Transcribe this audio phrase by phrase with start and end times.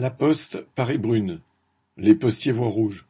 [0.00, 1.40] La Poste Paris-Brune.
[1.98, 3.06] Les postiers voient rouge.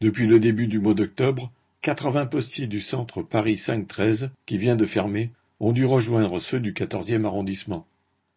[0.00, 4.86] Depuis le début du mois d'octobre, quatre-vingts postiers du centre Paris 5-13, qui vient de
[4.86, 7.86] fermer, ont dû rejoindre ceux du quatorzième arrondissement.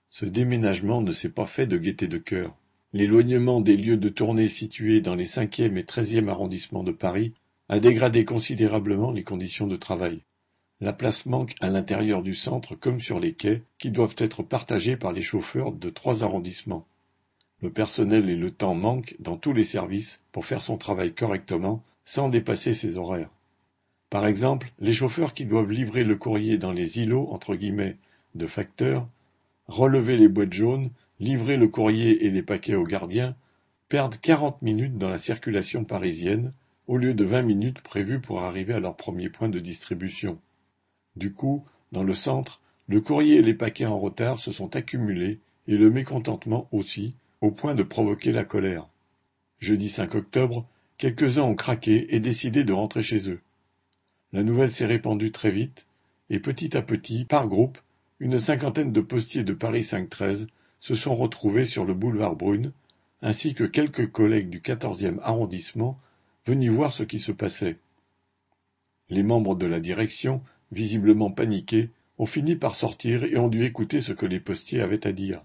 [0.09, 2.53] Ce déménagement ne s'est pas fait de gaieté de cœur.
[2.91, 7.31] L'éloignement des lieux de tournée situés dans les cinquième et treizième arrondissements de Paris
[7.69, 10.19] a dégradé considérablement les conditions de travail.
[10.81, 14.97] La place manque à l'intérieur du centre comme sur les quais, qui doivent être partagés
[14.97, 16.85] par les chauffeurs de trois arrondissements.
[17.61, 21.83] Le personnel et le temps manquent dans tous les services pour faire son travail correctement
[22.05, 23.29] sans dépasser ses horaires.
[24.09, 27.97] Par exemple, les chauffeurs qui doivent livrer le courrier dans les îlots entre guillemets
[28.35, 29.07] de facteurs,
[29.67, 33.35] relever les boîtes jaunes, livrer le courrier et les paquets aux gardiens,
[33.89, 36.53] perdent quarante minutes dans la circulation parisienne
[36.87, 40.39] au lieu de vingt minutes prévues pour arriver à leur premier point de distribution.
[41.15, 45.39] Du coup, dans le centre, le courrier et les paquets en retard se sont accumulés
[45.67, 48.87] et le mécontentement aussi, au point de provoquer la colère.
[49.59, 50.67] Jeudi 5 octobre,
[50.97, 53.41] quelques-uns ont craqué et décidé de rentrer chez eux.
[54.33, 55.85] La nouvelle s'est répandue très vite,
[56.29, 57.77] et petit à petit, par groupe,
[58.19, 60.47] une cinquantaine de postiers de Paris 5-13
[60.79, 62.71] se sont retrouvés sur le boulevard Brune,
[63.21, 65.99] ainsi que quelques collègues du quatorzième arrondissement
[66.45, 67.77] venus voir ce qui se passait.
[69.09, 74.01] Les membres de la direction, visiblement paniqués, ont fini par sortir et ont dû écouter
[74.01, 75.41] ce que les postiers avaient à dire.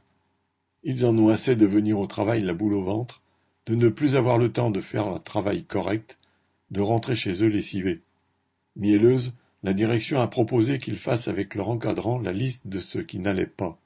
[0.87, 3.23] Ils en ont assez de venir au travail la boule au ventre,
[3.67, 6.19] de ne plus avoir le temps de faire un travail correct,
[6.71, 8.03] de rentrer chez eux lessivés.
[8.77, 9.33] Mielleuse,
[9.63, 13.47] la direction a proposé qu'ils fassent avec leur encadrant la liste de ce qui n'allait
[13.47, 13.79] pas.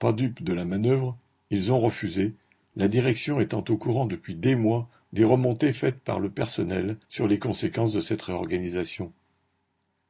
[0.00, 1.16] Pas dupes de la manœuvre,
[1.50, 2.34] ils ont refusé,
[2.74, 7.28] la direction étant au courant depuis des mois des remontées faites par le personnel sur
[7.28, 9.12] les conséquences de cette réorganisation.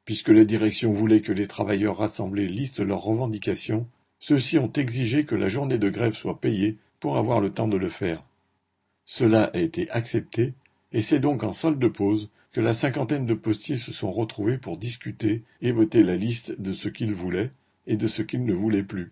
[0.06, 3.86] Puisque la direction voulait que les travailleurs rassemblés listent leurs revendications,
[4.22, 7.76] ceux-ci ont exigé que la journée de grève soit payée pour avoir le temps de
[7.76, 8.22] le faire.
[9.04, 10.54] Cela a été accepté,
[10.92, 14.58] et c'est donc en salle de pause que la cinquantaine de postiers se sont retrouvés
[14.58, 17.50] pour discuter et voter la liste de ce qu'ils voulaient
[17.88, 19.10] et de ce qu'ils ne voulaient plus.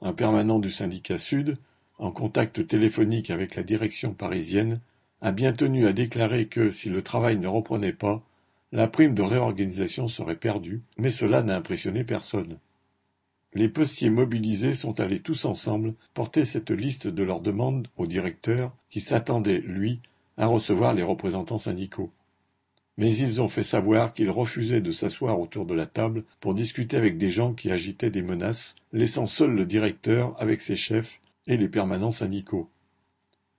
[0.00, 1.56] Un permanent du syndicat Sud,
[1.98, 4.80] en contact téléphonique avec la direction parisienne,
[5.20, 8.24] a bien tenu à déclarer que, si le travail ne reprenait pas,
[8.72, 12.58] la prime de réorganisation serait perdue, mais cela n'a impressionné personne.
[13.56, 18.74] Les postiers mobilisés sont allés tous ensemble porter cette liste de leurs demandes au directeur,
[18.90, 20.00] qui s'attendait, lui,
[20.36, 22.10] à recevoir les représentants syndicaux.
[22.96, 26.96] Mais ils ont fait savoir qu'ils refusaient de s'asseoir autour de la table pour discuter
[26.96, 31.56] avec des gens qui agitaient des menaces, laissant seul le directeur avec ses chefs et
[31.56, 32.68] les permanents syndicaux.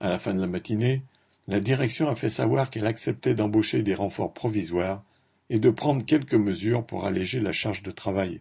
[0.00, 1.02] À la fin de la matinée,
[1.48, 5.02] la direction a fait savoir qu'elle acceptait d'embaucher des renforts provisoires
[5.48, 8.40] et de prendre quelques mesures pour alléger la charge de travail.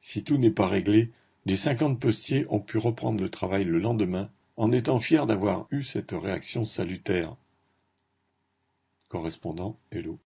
[0.00, 1.12] Si tout n'est pas réglé,
[1.46, 5.82] les cinquante postiers ont pu reprendre le travail le lendemain en étant fiers d'avoir eu
[5.82, 7.36] cette réaction salutaire.
[9.08, 10.18] Correspondant Hello.